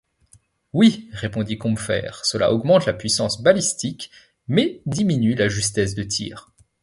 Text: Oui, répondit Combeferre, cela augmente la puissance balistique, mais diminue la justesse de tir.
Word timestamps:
Oui, 0.73 1.11
répondit 1.13 1.59
Combeferre, 1.59 2.25
cela 2.25 2.51
augmente 2.51 2.87
la 2.87 2.93
puissance 2.93 3.43
balistique, 3.43 4.09
mais 4.47 4.81
diminue 4.87 5.35
la 5.35 5.47
justesse 5.47 5.93
de 5.93 6.01
tir. 6.01 6.51